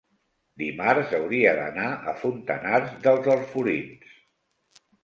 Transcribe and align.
Dimarts 0.61 1.13
hauria 1.17 1.53
d'anar 1.61 1.91
a 2.13 2.17
Fontanars 2.25 2.99
dels 3.07 3.33
Alforins. 3.37 4.15